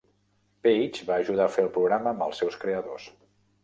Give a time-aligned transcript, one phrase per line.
[0.67, 3.11] Page va ajudar a fer el programa amb els seus creadors.